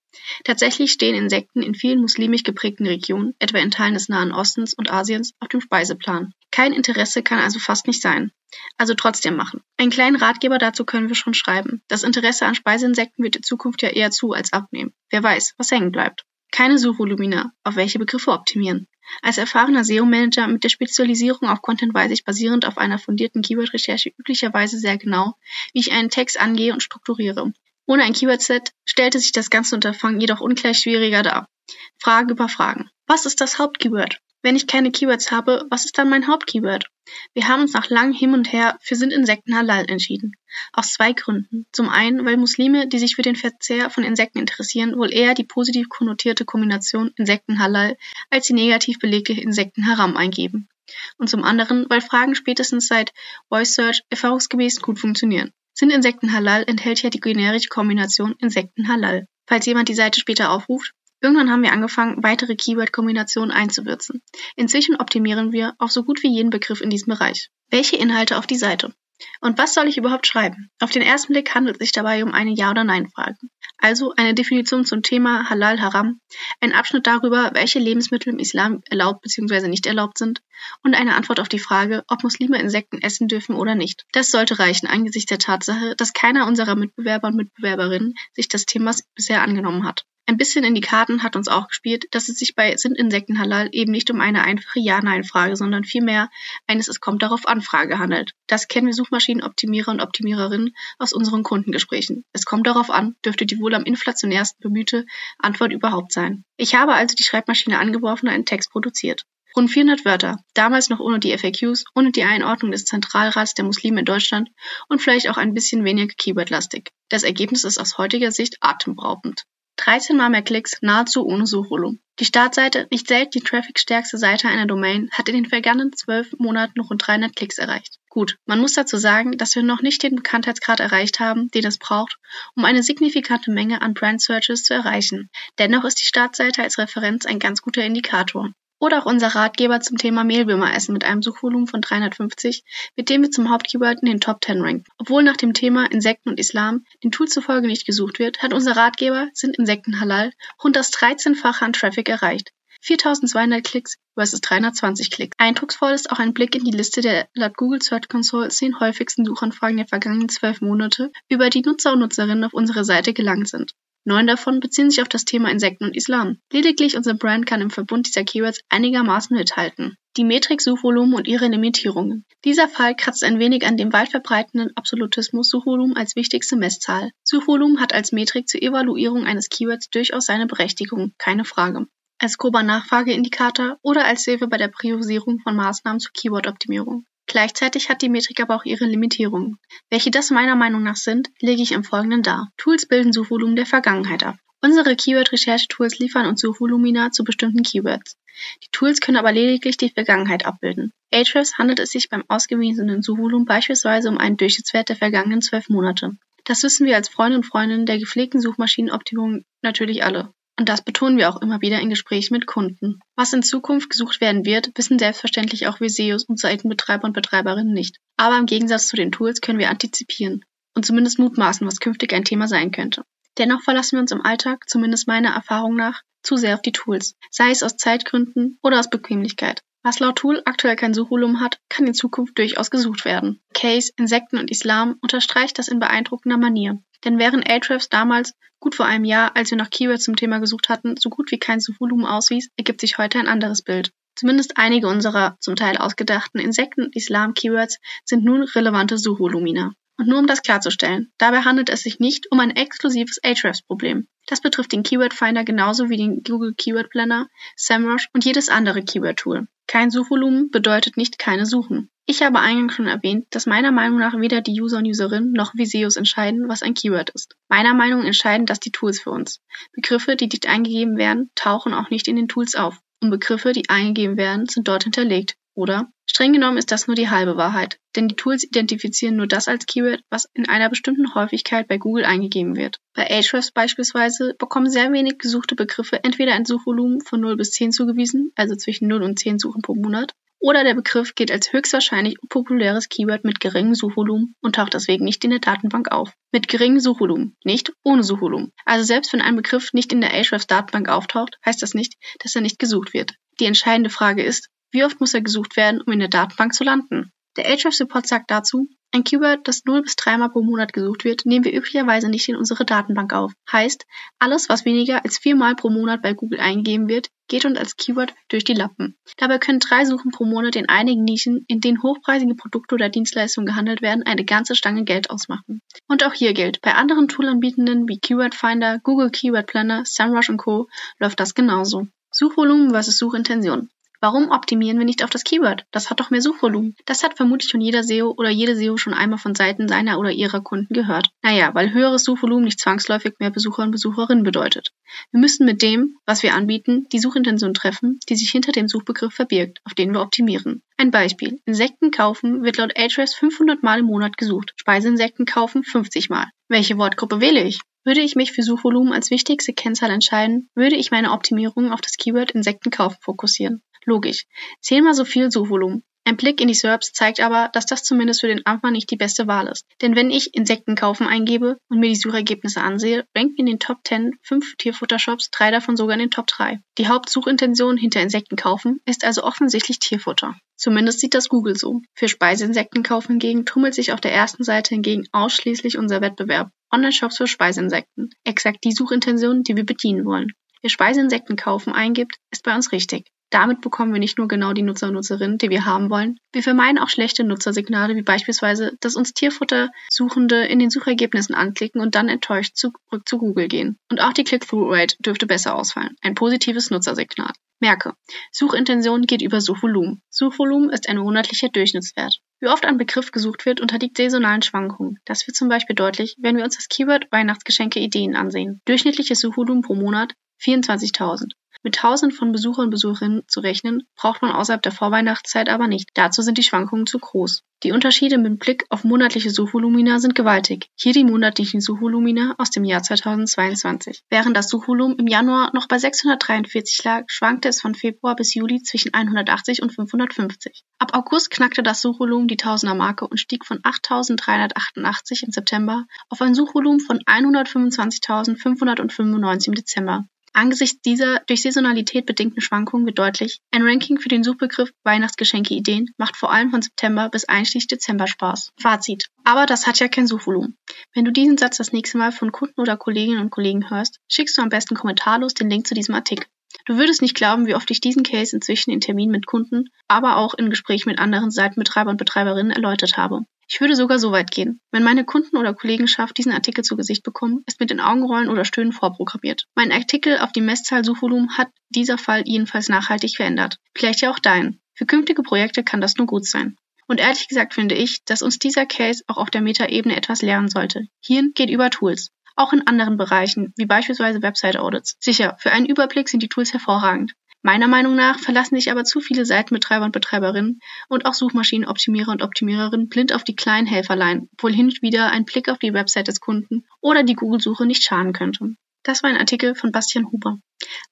Tatsächlich 0.43 0.91
stehen 0.91 1.15
Insekten 1.15 1.63
in 1.63 1.73
vielen 1.73 2.01
muslimisch 2.01 2.43
geprägten 2.43 2.85
Regionen, 2.85 3.33
etwa 3.39 3.57
in 3.57 3.71
Teilen 3.71 3.95
des 3.95 4.09
Nahen 4.09 4.31
Ostens 4.31 4.73
und 4.75 4.91
Asiens, 4.91 5.33
auf 5.39 5.47
dem 5.47 5.61
Speiseplan. 5.61 6.33
Kein 6.51 6.73
Interesse 6.73 7.23
kann 7.23 7.39
also 7.39 7.57
fast 7.59 7.87
nicht 7.87 8.01
sein. 8.01 8.31
Also 8.77 8.93
trotzdem 8.93 9.35
machen. 9.35 9.61
Einen 9.77 9.89
kleinen 9.89 10.17
Ratgeber 10.17 10.57
dazu 10.57 10.85
können 10.85 11.07
wir 11.07 11.15
schon 11.15 11.33
schreiben. 11.33 11.81
Das 11.87 12.03
Interesse 12.03 12.45
an 12.45 12.55
Speiseinsekten 12.55 13.23
wird 13.23 13.37
in 13.37 13.43
Zukunft 13.43 13.81
ja 13.81 13.89
eher 13.89 14.11
zu 14.11 14.33
als 14.33 14.53
abnehmen. 14.53 14.93
Wer 15.09 15.23
weiß, 15.23 15.55
was 15.57 15.71
hängen 15.71 15.91
bleibt. 15.91 16.25
Keine 16.51 16.77
Suchvolumina. 16.77 17.53
Auf 17.63 17.75
welche 17.75 17.97
Begriffe 17.97 18.31
optimieren? 18.31 18.87
Als 19.21 19.37
erfahrener 19.37 19.83
SEO-Manager 19.83 20.47
mit 20.47 20.63
der 20.63 20.69
Spezialisierung 20.69 21.49
auf 21.49 21.61
Content 21.61 21.93
weiß 21.93 22.11
ich 22.11 22.23
basierend 22.23 22.65
auf 22.65 22.77
einer 22.77 22.99
fundierten 22.99 23.41
Keyword-Recherche 23.41 24.11
üblicherweise 24.17 24.77
sehr 24.77 24.97
genau, 24.97 25.35
wie 25.73 25.79
ich 25.79 25.91
einen 25.91 26.09
Text 26.09 26.39
angehe 26.39 26.73
und 26.73 26.83
strukturiere. 26.83 27.51
Ohne 27.85 28.03
ein 28.03 28.13
Keyword-Set 28.13 28.71
stellte 28.85 29.19
sich 29.19 29.31
das 29.31 29.49
ganze 29.49 29.75
Unterfangen 29.75 30.21
jedoch 30.21 30.39
ungleich 30.39 30.79
schwieriger 30.79 31.23
dar. 31.23 31.49
Frage 31.97 32.33
über 32.33 32.47
Fragen. 32.47 32.89
Was 33.07 33.25
ist 33.25 33.41
das 33.41 33.57
Hauptkeyword? 33.57 34.21
Wenn 34.43 34.55
ich 34.55 34.65
keine 34.65 34.91
Keywords 34.91 35.29
habe, 35.29 35.65
was 35.69 35.85
ist 35.85 35.97
dann 35.97 36.09
mein 36.09 36.27
Hauptkeyword? 36.27 36.85
Wir 37.33 37.47
haben 37.47 37.61
uns 37.61 37.73
nach 37.73 37.89
langem 37.89 38.13
Hin 38.13 38.33
und 38.33 38.51
Her 38.51 38.77
für 38.81 38.95
sind 38.95 39.11
Insekten 39.13 39.55
halal 39.55 39.85
entschieden. 39.87 40.33
Aus 40.73 40.93
zwei 40.93 41.13
Gründen. 41.13 41.67
Zum 41.71 41.89
einen, 41.89 42.25
weil 42.25 42.37
Muslime, 42.37 42.87
die 42.87 42.97
sich 42.97 43.15
für 43.15 43.21
den 43.21 43.35
Verzehr 43.35 43.89
von 43.91 44.03
Insekten 44.03 44.39
interessieren, 44.39 44.97
wohl 44.97 45.13
eher 45.13 45.35
die 45.35 45.43
positiv 45.43 45.89
konnotierte 45.89 46.45
Kombination 46.45 47.11
Insekten 47.17 47.59
halal 47.59 47.97
als 48.29 48.47
die 48.47 48.53
negativ 48.53 48.97
belegte 48.97 49.33
Insekten 49.33 49.85
haram 49.85 50.17
eingeben. 50.17 50.69
Und 51.17 51.29
zum 51.29 51.43
anderen, 51.43 51.85
weil 51.89 52.01
Fragen 52.01 52.33
spätestens 52.33 52.87
seit 52.87 53.13
Voice 53.49 53.75
Search 53.75 54.01
erfahrungsgemäß 54.09 54.81
gut 54.81 54.99
funktionieren. 54.99 55.53
Sind 55.73 55.91
Insekten 55.91 56.33
halal 56.33 56.63
enthält 56.67 57.01
ja 57.01 57.09
die 57.09 57.19
generische 57.19 57.69
Kombination 57.69 58.35
Insekten 58.39 58.87
halal. 58.87 59.27
Falls 59.47 59.65
jemand 59.65 59.89
die 59.89 59.93
Seite 59.93 60.19
später 60.19 60.51
aufruft, 60.51 60.93
Irgendwann 61.21 61.51
haben 61.51 61.63
wir 61.63 61.71
angefangen, 61.71 62.23
weitere 62.23 62.55
Keyword-Kombinationen 62.55 63.51
einzuwürzen. 63.51 64.21
Inzwischen 64.55 64.95
optimieren 64.95 65.51
wir 65.51 65.75
auf 65.77 65.91
so 65.91 66.03
gut 66.03 66.23
wie 66.23 66.33
jeden 66.33 66.49
Begriff 66.49 66.81
in 66.81 66.89
diesem 66.89 67.13
Bereich. 67.13 67.49
Welche 67.69 67.95
Inhalte 67.95 68.37
auf 68.37 68.47
die 68.47 68.57
Seite? 68.57 68.93
Und 69.39 69.59
was 69.59 69.75
soll 69.75 69.87
ich 69.87 69.97
überhaupt 69.97 70.25
schreiben? 70.25 70.71
Auf 70.79 70.89
den 70.89 71.03
ersten 71.03 71.33
Blick 71.33 71.53
handelt 71.53 71.75
es 71.75 71.79
sich 71.79 71.91
dabei 71.91 72.23
um 72.23 72.33
eine 72.33 72.51
Ja- 72.51 72.71
oder 72.71 72.83
Nein-Frage. 72.83 73.37
Also 73.77 74.13
eine 74.15 74.33
Definition 74.33 74.85
zum 74.85 75.03
Thema 75.03 75.49
Halal 75.49 75.79
Haram, 75.79 76.19
ein 76.59 76.73
Abschnitt 76.73 77.07
darüber, 77.07 77.51
welche 77.53 77.79
Lebensmittel 77.79 78.33
im 78.33 78.39
Islam 78.39 78.81
erlaubt 78.89 79.21
bzw. 79.21 79.67
nicht 79.67 79.85
erlaubt 79.85 80.17
sind 80.17 80.41
und 80.83 80.95
eine 80.95 81.15
Antwort 81.15 81.39
auf 81.39 81.49
die 81.49 81.59
Frage, 81.59 82.03
ob 82.07 82.23
Muslime 82.23 82.59
Insekten 82.59 83.01
essen 83.01 83.27
dürfen 83.27 83.55
oder 83.55 83.75
nicht. 83.75 84.05
Das 84.11 84.31
sollte 84.31 84.59
reichen 84.59 84.87
angesichts 84.87 85.29
der 85.29 85.39
Tatsache, 85.39 85.95
dass 85.95 86.13
keiner 86.13 86.47
unserer 86.47 86.75
Mitbewerber 86.75 87.27
und 87.27 87.35
Mitbewerberinnen 87.35 88.13
sich 88.33 88.47
des 88.47 88.65
Themas 88.65 89.03
bisher 89.15 89.41
angenommen 89.41 89.85
hat. 89.87 90.05
Ein 90.31 90.37
bisschen 90.37 90.63
in 90.63 90.75
die 90.75 90.79
Karten 90.79 91.23
hat 91.23 91.35
uns 91.35 91.49
auch 91.49 91.67
gespielt, 91.67 92.05
dass 92.11 92.29
es 92.29 92.39
sich 92.39 92.55
bei 92.55 92.77
Sind 92.77 92.97
Insekten 92.97 93.37
halal 93.37 93.67
eben 93.73 93.91
nicht 93.91 94.09
um 94.11 94.21
eine 94.21 94.43
einfache 94.43 94.79
Ja-Nein-Frage, 94.79 95.57
sondern 95.57 95.83
vielmehr 95.83 96.29
eines 96.67 96.87
Es 96.87 97.01
kommt 97.01 97.21
darauf 97.21 97.45
an 97.49 97.61
Frage 97.61 97.99
handelt. 97.99 98.31
Das 98.47 98.69
kennen 98.69 98.87
wir 98.87 98.93
Suchmaschinenoptimierer 98.93 99.91
und 99.91 99.99
Optimiererinnen 99.99 100.73
aus 100.99 101.11
unseren 101.11 101.43
Kundengesprächen. 101.43 102.23
Es 102.31 102.45
kommt 102.45 102.65
darauf 102.65 102.89
an, 102.89 103.17
dürfte 103.25 103.45
die 103.45 103.59
wohl 103.59 103.75
am 103.75 103.83
inflationärsten 103.83 104.61
bemühte 104.61 105.05
Antwort 105.37 105.73
überhaupt 105.73 106.13
sein. 106.13 106.45
Ich 106.55 106.75
habe 106.75 106.93
also 106.93 107.13
die 107.13 107.25
Schreibmaschine 107.25 107.77
angeworfen 107.77 108.29
und 108.29 108.33
einen 108.33 108.45
Text 108.45 108.71
produziert. 108.71 109.25
Rund 109.53 109.69
400 109.69 110.05
Wörter, 110.05 110.37
damals 110.53 110.87
noch 110.87 111.01
ohne 111.01 111.19
die 111.19 111.37
FAQs, 111.37 111.83
ohne 111.93 112.13
die 112.13 112.23
Einordnung 112.23 112.71
des 112.71 112.85
Zentralrats 112.85 113.53
der 113.53 113.65
Muslime 113.65 113.99
in 113.99 114.05
Deutschland 114.05 114.49
und 114.87 115.01
vielleicht 115.01 115.29
auch 115.29 115.35
ein 115.35 115.53
bisschen 115.53 115.83
weniger 115.83 116.13
Keywordlastig. 116.17 116.91
Das 117.09 117.23
Ergebnis 117.23 117.65
ist 117.65 117.79
aus 117.79 117.97
heutiger 117.97 118.31
Sicht 118.31 118.55
atemberaubend. 118.61 119.43
13 119.77 120.15
mal 120.15 120.29
mehr 120.29 120.41
Klicks, 120.41 120.77
nahezu 120.81 121.25
ohne 121.25 121.47
Suchvolumen. 121.47 122.01
Die 122.19 122.25
Startseite, 122.25 122.87
nicht 122.91 123.07
selten 123.07 123.31
die 123.31 123.41
trafficstärkste 123.41 124.17
Seite 124.17 124.47
einer 124.47 124.67
Domain, 124.67 125.09
hat 125.11 125.27
in 125.27 125.35
den 125.35 125.47
vergangenen 125.47 125.93
zwölf 125.93 126.33
Monaten 126.37 126.79
rund 126.81 127.07
300 127.07 127.35
Klicks 127.35 127.57
erreicht. 127.57 127.97
Gut, 128.09 128.37
man 128.45 128.59
muss 128.59 128.73
dazu 128.73 128.97
sagen, 128.97 129.37
dass 129.37 129.55
wir 129.55 129.63
noch 129.63 129.81
nicht 129.81 130.03
den 130.03 130.15
Bekanntheitsgrad 130.15 130.81
erreicht 130.81 131.19
haben, 131.19 131.49
den 131.49 131.65
es 131.65 131.79
braucht, 131.79 132.17
um 132.55 132.65
eine 132.65 132.83
signifikante 132.83 133.51
Menge 133.51 133.81
an 133.81 133.93
Brand 133.93 134.21
Searches 134.21 134.63
zu 134.63 134.73
erreichen. 134.73 135.29
Dennoch 135.57 135.85
ist 135.85 135.99
die 135.99 136.05
Startseite 136.05 136.61
als 136.61 136.77
Referenz 136.77 137.25
ein 137.25 137.39
ganz 137.39 137.61
guter 137.61 137.83
Indikator. 137.83 138.51
Oder 138.81 139.03
auch 139.03 139.05
unser 139.05 139.27
Ratgeber 139.27 139.79
zum 139.79 139.97
Thema 139.97 140.23
Mehlwürmer 140.23 140.73
essen 140.73 140.93
mit 140.93 141.03
einem 141.03 141.21
Suchvolumen 141.21 141.67
von 141.67 141.81
350, 141.81 142.63
mit 142.95 143.09
dem 143.09 143.21
wir 143.21 143.29
zum 143.29 143.51
Hauptkeyword 143.51 143.99
in 144.01 144.07
den 144.07 144.19
Top 144.19 144.43
10 144.43 144.59
ranken. 144.59 144.85
Obwohl 144.97 145.21
nach 145.21 145.37
dem 145.37 145.53
Thema 145.53 145.85
Insekten 145.91 146.29
und 146.29 146.39
Islam 146.39 146.83
den 147.03 147.11
Tools 147.11 147.31
zufolge 147.31 147.67
nicht 147.67 147.85
gesucht 147.85 148.17
wird, 148.17 148.41
hat 148.41 148.53
unser 148.53 148.75
Ratgeber 148.75 149.27
Sind 149.33 149.59
Insekten 149.59 149.99
halal 150.01 150.33
rund 150.63 150.75
das 150.75 150.91
13-fache 150.91 151.63
an 151.63 151.73
Traffic 151.73 152.09
erreicht. 152.09 152.53
4200 152.81 153.63
Klicks 153.63 153.97
versus 154.15 154.41
320 154.41 155.11
Klicks. 155.11 155.37
Eindrucksvoll 155.37 155.91
ist 155.91 156.11
auch 156.11 156.17
ein 156.17 156.33
Blick 156.33 156.55
in 156.55 156.63
die 156.63 156.71
Liste 156.71 157.01
der 157.01 157.29
laut 157.35 157.55
Google 157.57 157.83
Search 157.83 158.07
Console 158.07 158.49
10 158.49 158.79
häufigsten 158.79 159.25
Suchanfragen 159.25 159.77
der 159.77 159.87
vergangenen 159.87 160.27
12 160.27 160.61
Monate, 160.61 161.11
über 161.29 161.51
die 161.51 161.61
Nutzer 161.61 161.93
und 161.93 161.99
Nutzerinnen 161.99 162.45
auf 162.45 162.55
unsere 162.55 162.83
Seite 162.83 163.13
gelangt 163.13 163.47
sind. 163.47 163.75
Neun 164.03 164.25
davon 164.25 164.59
beziehen 164.59 164.89
sich 164.89 165.01
auf 165.01 165.09
das 165.09 165.25
Thema 165.25 165.51
Insekten 165.51 165.83
und 165.83 165.95
Islam. 165.95 166.39
Lediglich 166.51 166.97
unser 166.97 167.13
Brand 167.13 167.45
kann 167.45 167.61
im 167.61 167.69
Verbund 167.69 168.07
dieser 168.07 168.23
Keywords 168.23 168.61
einigermaßen 168.69 169.37
mithalten. 169.37 169.95
Die 170.17 170.23
Metrik 170.23 170.59
Suchvolumen 170.61 171.13
und 171.13 171.27
ihre 171.27 171.47
Limitierungen. 171.47 172.25
Dieser 172.43 172.67
Fall 172.67 172.95
kratzt 172.95 173.23
ein 173.23 173.37
wenig 173.37 173.65
an 173.65 173.77
dem 173.77 173.93
weit 173.93 174.09
verbreitenden 174.09 174.75
Absolutismus 174.75 175.49
Suchvolumen 175.49 175.95
als 175.95 176.15
wichtigste 176.15 176.55
Messzahl. 176.55 177.11
Suchvolumen 177.23 177.79
hat 177.79 177.93
als 177.93 178.11
Metrik 178.11 178.49
zur 178.49 178.61
Evaluierung 178.61 179.25
eines 179.25 179.49
Keywords 179.49 179.89
durchaus 179.89 180.25
seine 180.25 180.47
Berechtigung, 180.47 181.13
keine 181.19 181.45
Frage. 181.45 181.85
Als 182.17 182.37
grober 182.37 182.63
Nachfrageindikator 182.63 183.77
oder 183.83 184.05
als 184.05 184.25
Hilfe 184.25 184.47
bei 184.47 184.57
der 184.57 184.67
Priorisierung 184.67 185.39
von 185.39 185.55
Maßnahmen 185.55 185.99
zur 185.99 186.11
Keyword-Optimierung. 186.11 187.05
Gleichzeitig 187.27 187.89
hat 187.89 188.01
die 188.01 188.09
Metrik 188.09 188.41
aber 188.41 188.55
auch 188.55 188.65
ihre 188.65 188.85
Limitierungen. 188.85 189.57
Welche 189.89 190.11
das 190.11 190.31
meiner 190.31 190.55
Meinung 190.55 190.83
nach 190.83 190.95
sind, 190.95 191.29
lege 191.39 191.61
ich 191.61 191.71
im 191.71 191.83
Folgenden 191.83 192.23
dar. 192.23 192.51
Tools 192.57 192.87
bilden 192.87 193.13
Suchvolumen 193.13 193.55
der 193.55 193.65
Vergangenheit 193.65 194.23
ab. 194.23 194.35
Unsere 194.63 194.95
Keyword-Recherche-Tools 194.95 195.97
liefern 195.97 196.27
uns 196.27 196.41
Suchvolumina 196.41 197.11
zu 197.11 197.23
bestimmten 197.23 197.63
Keywords. 197.63 198.15
Die 198.63 198.69
Tools 198.71 199.01
können 199.01 199.17
aber 199.17 199.31
lediglich 199.31 199.75
die 199.77 199.89
Vergangenheit 199.89 200.45
abbilden. 200.45 200.93
Ahrefs 201.11 201.57
handelt 201.57 201.79
es 201.79 201.91
sich 201.91 202.09
beim 202.09 202.23
ausgewiesenen 202.27 203.01
Suchvolumen 203.01 203.45
beispielsweise 203.45 204.09
um 204.09 204.19
einen 204.19 204.37
Durchschnittswert 204.37 204.89
der 204.89 204.95
vergangenen 204.95 205.41
zwölf 205.41 205.67
Monate. 205.69 206.17
Das 206.45 206.61
wissen 206.63 206.85
wir 206.85 206.95
als 206.95 207.09
Freunde 207.09 207.37
und 207.37 207.45
Freundinnen 207.45 207.85
der 207.85 207.97
gepflegten 207.97 208.39
Suchmaschinenoptimierung 208.39 209.43
natürlich 209.61 210.03
alle. 210.03 210.33
Und 210.57 210.69
das 210.69 210.83
betonen 210.83 211.17
wir 211.17 211.29
auch 211.29 211.41
immer 211.41 211.61
wieder 211.61 211.79
in 211.79 211.89
Gesprächen 211.89 212.33
mit 212.33 212.45
Kunden. 212.45 212.99
Was 213.15 213.33
in 213.33 213.41
Zukunft 213.41 213.89
gesucht 213.89 214.21
werden 214.21 214.45
wird, 214.45 214.71
wissen 214.75 214.99
selbstverständlich 214.99 215.67
auch 215.67 215.79
wir 215.79 215.89
SEOs 215.89 216.25
und 216.25 216.39
Seitenbetreiber 216.39 217.05
und 217.05 217.13
Betreiberinnen 217.13 217.73
nicht. 217.73 217.97
Aber 218.17 218.37
im 218.37 218.45
Gegensatz 218.45 218.87
zu 218.87 218.95
den 218.95 219.11
Tools 219.11 219.41
können 219.41 219.59
wir 219.59 219.69
antizipieren 219.69 220.43
und 220.75 220.85
zumindest 220.85 221.19
mutmaßen, 221.19 221.65
was 221.65 221.79
künftig 221.79 222.13
ein 222.13 222.25
Thema 222.25 222.47
sein 222.47 222.71
könnte. 222.71 223.03
Dennoch 223.37 223.61
verlassen 223.61 223.95
wir 223.95 224.01
uns 224.01 224.11
im 224.11 224.21
Alltag, 224.21 224.69
zumindest 224.69 225.07
meiner 225.07 225.29
Erfahrung 225.29 225.75
nach, 225.75 226.01
zu 226.21 226.37
sehr 226.37 226.53
auf 226.53 226.61
die 226.61 226.73
Tools, 226.73 227.15
sei 227.29 227.49
es 227.49 227.63
aus 227.63 227.77
Zeitgründen 227.77 228.59
oder 228.61 228.79
aus 228.79 228.89
Bequemlichkeit. 228.89 229.63
Was 229.83 229.99
laut 229.99 230.17
Tool 230.17 230.41
aktuell 230.45 230.75
kein 230.75 230.93
Suchvolumen 230.93 231.39
hat, 231.39 231.59
kann 231.67 231.87
in 231.87 231.95
Zukunft 231.95 232.37
durchaus 232.37 232.69
gesucht 232.69 233.03
werden. 233.03 233.41
Case, 233.53 233.91
Insekten 233.97 234.37
und 234.37 234.51
Islam 234.51 234.97
unterstreicht 235.01 235.57
das 235.57 235.67
in 235.67 235.79
beeindruckender 235.79 236.37
Manier. 236.37 236.81
Denn 237.03 237.17
während 237.17 237.49
Ahrefs 237.49 237.89
damals, 237.89 238.33
gut 238.59 238.75
vor 238.75 238.85
einem 238.85 239.05
Jahr, 239.05 239.35
als 239.35 239.49
wir 239.49 239.57
nach 239.57 239.71
Keywords 239.71 240.03
zum 240.03 240.15
Thema 240.15 240.37
gesucht 240.37 240.69
hatten, 240.69 240.97
so 240.97 241.09
gut 241.09 241.31
wie 241.31 241.39
kein 241.39 241.59
Suchvolumen 241.59 242.05
auswies, 242.05 242.49
ergibt 242.57 242.81
sich 242.81 242.99
heute 242.99 243.17
ein 243.17 243.27
anderes 243.27 243.63
Bild. 243.63 243.91
Zumindest 244.15 244.57
einige 244.57 244.87
unserer 244.87 245.37
zum 245.39 245.55
Teil 245.55 245.77
ausgedachten 245.77 246.39
Insekten- 246.39 246.83
und 246.83 246.95
Islam-Keywords 246.95 247.79
sind 248.05 248.23
nun 248.23 248.43
relevante 248.43 248.99
Suchvolumina. 248.99 249.73
Und 250.01 250.07
nur 250.07 250.17
um 250.17 250.25
das 250.25 250.41
klarzustellen, 250.41 251.13
dabei 251.19 251.41
handelt 251.41 251.69
es 251.69 251.83
sich 251.83 251.99
nicht 251.99 252.31
um 252.31 252.39
ein 252.39 252.49
exklusives 252.49 253.19
Ahrefs-Problem. 253.23 254.07
Das 254.25 254.41
betrifft 254.41 254.71
den 254.71 254.81
Keyword 254.81 255.13
Finder 255.13 255.43
genauso 255.43 255.89
wie 255.89 255.97
den 255.97 256.23
Google 256.23 256.55
Keyword 256.55 256.89
Planner, 256.89 257.27
SEMrush 257.55 258.07
und 258.11 258.25
jedes 258.25 258.49
andere 258.49 258.81
Keyword-Tool. 258.81 259.47
Kein 259.67 259.91
Suchvolumen 259.91 260.49
bedeutet 260.49 260.97
nicht 260.97 261.19
keine 261.19 261.45
Suchen. 261.45 261.91
Ich 262.07 262.23
habe 262.23 262.39
eingangs 262.39 262.73
schon 262.73 262.87
erwähnt, 262.87 263.27
dass 263.29 263.45
meiner 263.45 263.71
Meinung 263.71 263.99
nach 263.99 264.17
weder 264.17 264.41
die 264.41 264.59
User 264.59 264.79
und 264.79 264.87
Userinnen 264.87 265.33
noch 265.33 265.53
Viseos 265.53 265.97
entscheiden, 265.97 266.49
was 266.49 266.63
ein 266.63 266.73
Keyword 266.73 267.11
ist. 267.11 267.35
Meiner 267.47 267.75
Meinung 267.75 268.03
entscheiden 268.03 268.47
das 268.47 268.59
die 268.59 268.71
Tools 268.71 268.99
für 268.99 269.11
uns. 269.11 269.39
Begriffe, 269.71 270.15
die 270.15 270.25
nicht 270.25 270.47
eingegeben 270.47 270.97
werden, 270.97 271.29
tauchen 271.35 271.75
auch 271.75 271.91
nicht 271.91 272.07
in 272.07 272.15
den 272.15 272.27
Tools 272.27 272.55
auf. 272.55 272.79
Und 273.03 273.11
Begriffe, 273.11 273.51
die 273.51 273.69
eingegeben 273.69 274.17
werden, 274.17 274.47
sind 274.47 274.67
dort 274.67 274.83
hinterlegt. 274.83 275.35
Oder? 275.53 275.91
Streng 276.05 276.33
genommen 276.33 276.57
ist 276.57 276.71
das 276.71 276.87
nur 276.87 276.95
die 276.95 277.09
halbe 277.09 277.37
Wahrheit, 277.37 277.79
denn 277.95 278.07
die 278.07 278.15
Tools 278.15 278.43
identifizieren 278.43 279.15
nur 279.15 279.27
das 279.27 279.47
als 279.47 279.65
Keyword, 279.65 280.01
was 280.09 280.29
in 280.33 280.47
einer 280.47 280.69
bestimmten 280.69 281.13
Häufigkeit 281.13 281.67
bei 281.67 281.77
Google 281.77 282.05
eingegeben 282.05 282.55
wird. 282.55 282.79
Bei 282.93 283.09
Ahrefs 283.09 283.51
beispielsweise 283.51 284.35
bekommen 284.37 284.69
sehr 284.69 284.91
wenig 284.91 285.17
gesuchte 285.19 285.55
Begriffe 285.55 286.03
entweder 286.03 286.33
ein 286.33 286.45
Suchvolumen 286.45 287.01
von 287.01 287.21
0 287.21 287.37
bis 287.37 287.51
10 287.51 287.71
zugewiesen, 287.71 288.31
also 288.35 288.55
zwischen 288.55 288.87
0 288.87 289.03
und 289.03 289.19
10 289.19 289.39
Suchen 289.39 289.61
pro 289.61 289.75
Monat, 289.75 290.13
Oder 290.43 290.63
der 290.63 290.73
Begriff 290.73 291.13
gilt 291.13 291.31
als 291.31 291.53
höchstwahrscheinlich 291.53 292.19
unpopuläres 292.19 292.89
Keyword 292.89 293.23
mit 293.25 293.39
geringem 293.39 293.75
Suchvolumen 293.75 294.33
und 294.41 294.55
taucht 294.55 294.73
deswegen 294.73 295.05
nicht 295.05 295.23
in 295.23 295.29
der 295.29 295.39
Datenbank 295.39 295.91
auf. 295.91 296.13
Mit 296.31 296.47
geringem 296.47 296.79
Suchvolumen, 296.79 297.37
nicht 297.43 297.71
ohne 297.83 298.01
Suchvolumen. 298.01 298.51
Also 298.65 298.83
selbst 298.83 299.13
wenn 299.13 299.21
ein 299.21 299.35
Begriff 299.35 299.71
nicht 299.71 299.93
in 299.93 300.01
der 300.01 300.11
Ahrefs 300.11 300.47
Datenbank 300.47 300.89
auftaucht, 300.89 301.37
heißt 301.45 301.61
das 301.61 301.75
nicht, 301.75 301.93
dass 302.19 302.35
er 302.35 302.41
nicht 302.41 302.57
gesucht 302.57 302.95
wird. 302.95 303.13
Die 303.39 303.45
entscheidende 303.45 303.91
Frage 303.91 304.23
ist, 304.23 304.49
wie 304.71 304.83
oft 304.83 304.99
muss 304.99 305.13
er 305.13 305.21
gesucht 305.21 305.57
werden, 305.57 305.81
um 305.81 305.93
in 305.93 305.99
der 305.99 306.07
Datenbank 306.07 306.53
zu 306.53 306.63
landen? 306.63 307.11
Der 307.37 307.45
Ahrefs 307.45 307.79
Report 307.79 308.05
sagt 308.05 308.29
dazu, 308.29 308.67
ein 308.93 309.05
Keyword, 309.05 309.47
das 309.47 309.63
0 309.63 309.83
bis 309.83 309.95
3 309.95 310.17
Mal 310.17 310.29
pro 310.29 310.41
Monat 310.41 310.73
gesucht 310.73 311.05
wird, 311.05 311.25
nehmen 311.25 311.45
wir 311.45 311.53
üblicherweise 311.53 312.09
nicht 312.09 312.27
in 312.27 312.35
unsere 312.35 312.65
Datenbank 312.65 313.13
auf. 313.13 313.31
Heißt, 313.49 313.85
alles, 314.19 314.49
was 314.49 314.65
weniger 314.65 315.05
als 315.05 315.17
4 315.17 315.37
Mal 315.37 315.55
pro 315.55 315.69
Monat 315.69 316.01
bei 316.01 316.13
Google 316.13 316.41
eingegeben 316.41 316.89
wird, 316.89 317.07
geht 317.29 317.45
uns 317.45 317.57
als 317.57 317.77
Keyword 317.77 318.13
durch 318.27 318.43
die 318.43 318.53
Lappen. 318.53 318.97
Dabei 319.15 319.37
können 319.37 319.59
drei 319.59 319.85
Suchen 319.85 320.11
pro 320.11 320.25
Monat 320.25 320.57
in 320.57 320.67
einigen 320.67 321.05
Nischen, 321.05 321.45
in 321.47 321.61
denen 321.61 321.81
hochpreisige 321.81 322.35
Produkte 322.35 322.75
oder 322.75 322.89
Dienstleistungen 322.89 323.47
gehandelt 323.47 323.81
werden, 323.81 324.03
eine 324.03 324.25
ganze 324.25 324.53
Stange 324.53 324.83
Geld 324.83 325.09
ausmachen. 325.09 325.61
Und 325.87 326.03
auch 326.03 326.13
hier 326.13 326.33
gilt, 326.33 326.59
bei 326.59 326.73
anderen 326.73 327.07
Toolanbietenden 327.07 327.87
wie 327.87 327.99
Keyword 327.99 328.35
Finder, 328.35 328.79
Google 328.83 329.09
Keyword 329.09 329.47
Planner, 329.47 329.85
SEMrush 329.85 330.33
Co. 330.35 330.67
läuft 330.99 331.21
das 331.21 331.33
genauso. 331.33 331.87
Suchvolumen 332.11 332.71
versus 332.71 332.97
Suchintention. 332.97 333.69
Warum 334.03 334.31
optimieren 334.31 334.79
wir 334.79 334.85
nicht 334.85 335.03
auf 335.03 335.11
das 335.11 335.23
Keyword? 335.23 335.63
Das 335.69 335.91
hat 335.91 335.99
doch 335.99 336.09
mehr 336.09 336.23
Suchvolumen. 336.23 336.75
Das 336.85 337.03
hat 337.03 337.17
vermutlich 337.17 337.51
schon 337.51 337.61
jeder 337.61 337.83
SEO 337.83 338.15
oder 338.17 338.31
jede 338.31 338.55
SEO 338.55 338.75
schon 338.75 338.95
einmal 338.95 339.19
von 339.19 339.35
Seiten 339.35 339.67
seiner 339.67 339.99
oder 339.99 340.09
ihrer 340.09 340.41
Kunden 340.41 340.73
gehört. 340.73 341.11
Naja, 341.21 341.53
weil 341.53 341.71
höheres 341.71 342.03
Suchvolumen 342.03 342.45
nicht 342.45 342.59
zwangsläufig 342.59 343.13
mehr 343.19 343.29
Besucher 343.29 343.61
und 343.61 343.69
Besucherinnen 343.69 344.23
bedeutet. 344.23 344.71
Wir 345.11 345.19
müssen 345.19 345.45
mit 345.45 345.61
dem, 345.61 345.97
was 346.07 346.23
wir 346.23 346.33
anbieten, 346.33 346.87
die 346.91 346.97
Suchintention 346.97 347.53
treffen, 347.53 347.99
die 348.09 348.15
sich 348.15 348.31
hinter 348.31 348.51
dem 348.51 348.67
Suchbegriff 348.67 349.13
verbirgt, 349.13 349.59
auf 349.65 349.75
den 349.75 349.93
wir 349.93 350.01
optimieren. 350.01 350.63
Ein 350.77 350.89
Beispiel. 350.89 351.39
Insekten 351.45 351.91
kaufen 351.91 352.41
wird 352.41 352.57
laut 352.57 352.75
Ahrefs 352.75 353.13
500 353.13 353.61
Mal 353.61 353.81
im 353.81 353.85
Monat 353.85 354.17
gesucht. 354.17 354.53
Speiseinsekten 354.55 355.27
kaufen 355.27 355.63
50 355.63 356.09
Mal. 356.09 356.25
Welche 356.47 356.79
Wortgruppe 356.79 357.21
wähle 357.21 357.43
ich? 357.43 357.59
Würde 357.83 358.01
ich 358.01 358.15
mich 358.15 358.31
für 358.31 358.41
Suchvolumen 358.41 358.93
als 358.93 359.11
wichtigste 359.11 359.53
Kennzahl 359.53 359.91
entscheiden, 359.91 360.49
würde 360.55 360.75
ich 360.75 360.89
meine 360.89 361.11
Optimierung 361.11 361.71
auf 361.71 361.81
das 361.81 361.97
Keyword 361.97 362.31
Insekten 362.31 362.71
kaufen 362.71 362.97
fokussieren. 363.01 363.61
Logisch. 363.85 364.25
Zehnmal 364.61 364.93
so 364.93 365.05
viel 365.05 365.31
Suchvolumen. 365.31 365.83
Ein 366.03 366.17
Blick 366.17 366.41
in 366.41 366.47
die 366.47 366.55
SERPs 366.55 366.93
zeigt 366.93 367.19
aber, 367.19 367.49
dass 367.53 367.67
das 367.67 367.83
zumindest 367.83 368.21
für 368.21 368.27
den 368.27 368.43
Anfang 368.45 368.71
nicht 368.71 368.89
die 368.89 368.97
beste 368.97 369.27
Wahl 369.27 369.47
ist. 369.47 369.67
Denn 369.81 369.95
wenn 369.95 370.09
ich 370.09 370.33
Insekten 370.33 370.73
kaufen 370.75 371.05
eingebe 371.05 371.57
und 371.69 371.79
mir 371.79 371.89
die 371.89 371.95
Suchergebnisse 371.95 372.61
ansehe, 372.61 373.05
ranken 373.15 373.37
in 373.37 373.45
den 373.45 373.59
Top 373.59 373.81
10 373.83 374.17
fünf 374.23 374.55
Tierfuttershops, 374.57 375.29
drei 375.29 375.51
davon 375.51 375.77
sogar 375.77 375.93
in 375.93 375.99
den 375.99 376.09
Top 376.09 376.25
3. 376.25 376.59
Die 376.79 376.87
Hauptsuchintention 376.87 377.77
hinter 377.77 378.01
Insekten 378.01 378.35
kaufen 378.35 378.81
ist 378.85 379.05
also 379.05 379.23
offensichtlich 379.23 379.77
Tierfutter. 379.77 380.35
Zumindest 380.55 380.99
sieht 380.99 381.13
das 381.13 381.29
Google 381.29 381.55
so. 381.55 381.81
Für 381.93 382.07
Speiseinsekten 382.07 382.81
kaufen 382.81 383.13
hingegen 383.13 383.45
tummelt 383.45 383.75
sich 383.75 383.93
auf 383.93 384.01
der 384.01 384.13
ersten 384.13 384.43
Seite 384.43 384.73
hingegen 384.73 385.07
ausschließlich 385.11 385.77
unser 385.77 386.01
Wettbewerb. 386.01 386.49
Online-Shops 386.71 387.17
für 387.17 387.27
Speiseinsekten. 387.27 388.09
Exakt 388.23 388.63
die 388.63 388.71
Suchintention, 388.71 389.43
die 389.43 389.55
wir 389.55 389.65
bedienen 389.65 390.05
wollen. 390.05 390.31
Wer 390.61 390.69
Speiseinsekten 390.71 391.35
kaufen 391.35 391.73
eingibt, 391.73 392.15
ist 392.31 392.43
bei 392.43 392.55
uns 392.55 392.71
richtig. 392.71 393.11
Damit 393.31 393.61
bekommen 393.61 393.93
wir 393.93 393.99
nicht 393.99 394.17
nur 394.17 394.27
genau 394.27 394.51
die 394.51 394.61
Nutzer 394.61 394.87
und 394.87 394.93
Nutzerinnen, 394.93 395.37
die 395.37 395.49
wir 395.49 395.65
haben 395.65 395.89
wollen. 395.89 396.19
Wir 396.33 396.43
vermeiden 396.43 396.77
auch 396.77 396.89
schlechte 396.89 397.23
Nutzersignale, 397.23 397.95
wie 397.95 398.03
beispielsweise, 398.03 398.73
dass 398.81 398.97
uns 398.97 399.13
Tierfuttersuchende 399.13 400.45
in 400.45 400.59
den 400.59 400.69
Suchergebnissen 400.69 401.33
anklicken 401.33 401.81
und 401.81 401.95
dann 401.95 402.09
enttäuscht 402.09 402.57
zurück 402.57 403.03
zu 403.05 403.17
Google 403.17 403.47
gehen. 403.47 403.77
Und 403.89 404.01
auch 404.01 404.11
die 404.11 404.25
Click-Through-Rate 404.25 404.97
dürfte 404.99 405.27
besser 405.27 405.55
ausfallen. 405.55 405.95
Ein 406.01 406.13
positives 406.13 406.71
Nutzersignal. 406.71 407.31
Merke, 407.61 407.93
Suchintention 408.31 409.03
geht 409.03 409.21
über 409.21 409.39
Suchvolumen. 409.39 410.01
Suchvolumen 410.09 410.69
ist 410.71 410.89
ein 410.89 410.97
monatlicher 410.97 411.47
Durchschnittswert. 411.47 412.17
Wie 412.41 412.47
oft 412.47 412.65
ein 412.65 412.77
Begriff 412.77 413.11
gesucht 413.11 413.45
wird, 413.45 413.61
unterliegt 413.61 413.95
saisonalen 413.95 414.41
Schwankungen. 414.41 414.97
Das 415.05 415.25
wird 415.27 415.37
zum 415.37 415.47
Beispiel 415.47 415.75
deutlich, 415.75 416.17
wenn 416.19 416.35
wir 416.35 416.43
uns 416.43 416.57
das 416.57 416.67
Keyword 416.67 417.09
Weihnachtsgeschenke 417.11 417.79
Ideen 417.79 418.15
ansehen. 418.15 418.61
Durchschnittliches 418.65 419.19
Suchvolumen 419.19 419.61
pro 419.61 419.75
Monat 419.75 420.15
24.000. 420.43 421.33
Mit 421.63 421.75
Tausenden 421.75 422.17
von 422.17 422.31
Besuchern 422.31 422.65
und 422.65 422.71
Besucherinnen 422.71 423.21
zu 423.27 423.39
rechnen, 423.39 423.83
braucht 423.95 424.23
man 424.23 424.31
außerhalb 424.31 424.63
der 424.63 424.71
Vorweihnachtszeit 424.71 425.47
aber 425.47 425.67
nicht. 425.67 425.91
Dazu 425.93 426.23
sind 426.23 426.39
die 426.39 426.43
Schwankungen 426.43 426.87
zu 426.87 426.97
groß. 426.97 427.43
Die 427.63 427.71
Unterschiede 427.71 428.17
mit 428.17 428.39
Blick 428.39 428.65
auf 428.69 428.83
monatliche 428.83 429.29
Suchvolumina 429.29 429.99
sind 429.99 430.15
gewaltig. 430.15 430.69
Hier 430.75 430.93
die 430.93 431.03
monatlichen 431.03 431.61
Suchvolumina 431.61 432.33
aus 432.39 432.49
dem 432.49 432.63
Jahr 432.63 432.81
2022. 432.81 434.01
Während 434.09 434.35
das 434.35 434.49
Suchvolumen 434.49 434.97
im 434.97 435.05
Januar 435.05 435.51
noch 435.53 435.67
bei 435.67 435.77
643 435.77 436.83
lag, 436.83 437.03
schwankte 437.05 437.49
es 437.49 437.61
von 437.61 437.75
Februar 437.75 438.15
bis 438.15 438.33
Juli 438.33 438.63
zwischen 438.63 438.95
180 438.95 439.61
und 439.61 439.69
550. 439.69 440.63
Ab 440.79 440.95
August 440.95 441.29
knackte 441.29 441.61
das 441.61 441.81
Suchvolumen 441.81 442.27
die 442.27 442.37
Tausender-Marke 442.37 443.07
und 443.07 443.19
stieg 443.19 443.45
von 443.45 443.59
8.388 443.59 445.25
im 445.25 445.31
September 445.31 445.85
auf 446.09 446.23
ein 446.23 446.33
Suchvolumen 446.33 446.79
von 446.79 446.97
125.595 447.01 449.49
im 449.49 449.53
Dezember. 449.53 450.07
Angesichts 450.33 450.81
dieser 450.81 451.19
durch 451.27 451.41
Saisonalität 451.41 452.05
bedingten 452.05 452.41
Schwankungen 452.41 452.85
wird 452.85 452.99
deutlich, 452.99 453.39
ein 453.51 453.63
Ranking 453.63 453.99
für 453.99 454.07
den 454.07 454.23
Suchbegriff 454.23 454.71
Weihnachtsgeschenke-Ideen 454.83 455.89
macht 455.97 456.15
vor 456.15 456.31
allem 456.31 456.51
von 456.51 456.61
September 456.61 457.09
bis 457.09 457.25
einschließlich 457.25 457.67
Dezember 457.67 458.07
Spaß. 458.07 458.51
Fazit. 458.57 459.07
Aber 459.25 459.45
das 459.45 459.67
hat 459.67 459.79
ja 459.79 459.89
kein 459.89 460.07
Suchvolumen. 460.07 460.57
Wenn 460.93 461.03
du 461.03 461.11
diesen 461.11 461.37
Satz 461.37 461.57
das 461.57 461.73
nächste 461.73 461.97
Mal 461.97 462.13
von 462.13 462.31
Kunden 462.31 462.61
oder 462.61 462.77
Kolleginnen 462.77 463.19
und 463.19 463.29
Kollegen 463.29 463.69
hörst, 463.69 463.99
schickst 464.07 464.37
du 464.37 464.41
am 464.41 464.49
besten 464.49 464.75
kommentarlos 464.75 465.33
den 465.33 465.49
Link 465.49 465.67
zu 465.67 465.73
diesem 465.73 465.95
Artikel. 465.95 466.25
Du 466.65 466.77
würdest 466.77 467.01
nicht 467.01 467.15
glauben, 467.15 467.45
wie 467.45 467.55
oft 467.55 467.69
ich 467.71 467.81
diesen 467.81 468.03
Case 468.03 468.35
inzwischen 468.35 468.71
in 468.71 468.79
Terminen 468.79 469.11
mit 469.11 469.25
Kunden, 469.25 469.69
aber 469.87 470.17
auch 470.17 470.33
in 470.33 470.49
Gesprächen 470.49 470.89
mit 470.89 470.99
anderen 470.99 471.31
Seitenbetreiber 471.31 471.89
und 471.89 471.97
Betreiberinnen 471.97 472.51
erläutert 472.51 472.97
habe. 472.97 473.21
Ich 473.53 473.59
würde 473.59 473.75
sogar 473.75 473.99
so 473.99 474.13
weit 474.13 474.31
gehen. 474.31 474.61
Wenn 474.71 474.81
meine 474.81 475.03
Kunden 475.03 475.35
oder 475.35 475.53
Kollegenschaft 475.53 476.17
diesen 476.17 476.31
Artikel 476.31 476.63
zu 476.63 476.77
Gesicht 476.77 477.03
bekommen, 477.03 477.43
ist 477.47 477.59
mit 477.59 477.69
den 477.69 477.81
Augenrollen 477.81 478.29
oder 478.29 478.45
Stöhnen 478.45 478.71
vorprogrammiert. 478.71 479.43
Mein 479.55 479.73
Artikel 479.73 480.19
auf 480.19 480.31
die 480.31 480.39
Messzahl 480.39 480.85
Suchvolumen 480.85 481.37
hat 481.37 481.49
dieser 481.67 481.97
Fall 481.97 482.23
jedenfalls 482.25 482.69
nachhaltig 482.69 483.17
verändert. 483.17 483.57
Vielleicht 483.75 483.99
ja 483.99 484.09
auch 484.09 484.19
dein. 484.19 484.61
Für 484.73 484.85
künftige 484.85 485.21
Projekte 485.21 485.65
kann 485.65 485.81
das 485.81 485.97
nur 485.97 486.07
gut 486.07 486.25
sein. 486.25 486.55
Und 486.87 487.01
ehrlich 487.01 487.27
gesagt 487.27 487.53
finde 487.53 487.75
ich, 487.75 488.05
dass 488.05 488.21
uns 488.21 488.39
dieser 488.39 488.65
Case 488.65 489.03
auch 489.07 489.17
auf 489.17 489.29
der 489.29 489.41
Metaebene 489.41 489.97
etwas 489.97 490.21
lernen 490.21 490.47
sollte. 490.47 490.87
Hirn 491.03 491.31
geht 491.35 491.49
über 491.49 491.69
Tools. 491.69 492.11
Auch 492.37 492.53
in 492.53 492.65
anderen 492.65 492.95
Bereichen, 492.95 493.53
wie 493.57 493.65
beispielsweise 493.65 494.21
Website-Audits. 494.21 494.95
Sicher, 495.01 495.35
für 495.39 495.51
einen 495.51 495.65
Überblick 495.65 496.07
sind 496.07 496.23
die 496.23 496.29
Tools 496.29 496.53
hervorragend. 496.53 497.11
Meiner 497.43 497.67
Meinung 497.67 497.95
nach 497.95 498.19
verlassen 498.19 498.55
sich 498.55 498.71
aber 498.71 498.83
zu 498.83 498.99
viele 498.99 499.25
Seitenbetreiber 499.25 499.85
und 499.85 499.93
Betreiberinnen 499.93 500.59
und 500.89 501.05
auch 501.05 501.15
Suchmaschinenoptimierer 501.15 502.11
und 502.11 502.21
Optimiererinnen 502.21 502.87
blind 502.87 503.13
auf 503.13 503.23
die 503.23 503.35
kleinen 503.35 503.65
Helferlein, 503.65 504.29
obwohl 504.33 504.53
hin 504.53 504.67
und 504.67 504.81
wieder 504.83 505.11
ein 505.11 505.25
Blick 505.25 505.49
auf 505.49 505.57
die 505.57 505.73
Website 505.73 506.07
des 506.07 506.19
Kunden 506.19 506.65
oder 506.81 507.03
die 507.03 507.15
Google-Suche 507.15 507.65
nicht 507.65 507.83
schaden 507.83 508.13
könnte. 508.13 508.55
Das 508.83 509.03
war 509.03 509.09
ein 509.09 509.17
Artikel 509.17 509.53
von 509.53 509.71
Bastian 509.71 510.11
Huber. 510.11 510.39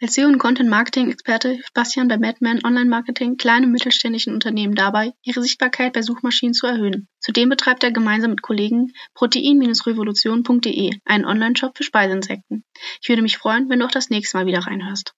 Als 0.01 0.13
SEO- 0.13 0.27
und 0.27 0.37
Content-Marketing-Experte 0.37 1.49
hilft 1.49 1.73
Bastian 1.73 2.07
bei 2.07 2.17
Madman 2.17 2.63
Online-Marketing 2.63 3.37
kleinen 3.37 3.71
mittelständischen 3.71 4.33
Unternehmen 4.33 4.75
dabei, 4.75 5.13
ihre 5.23 5.41
Sichtbarkeit 5.41 5.93
bei 5.93 6.01
Suchmaschinen 6.01 6.53
zu 6.53 6.67
erhöhen. 6.67 7.07
Zudem 7.19 7.49
betreibt 7.49 7.83
er 7.83 7.91
gemeinsam 7.91 8.31
mit 8.31 8.41
Kollegen 8.41 8.91
protein-revolution.de, 9.15 10.99
einen 11.05 11.25
Online-Shop 11.25 11.77
für 11.77 11.83
Speisinsekten. 11.83 12.63
Ich 13.01 13.09
würde 13.09 13.21
mich 13.21 13.37
freuen, 13.37 13.69
wenn 13.69 13.79
du 13.79 13.85
auch 13.85 13.91
das 13.91 14.09
nächste 14.09 14.37
Mal 14.37 14.45
wieder 14.45 14.59
reinhörst. 14.59 15.13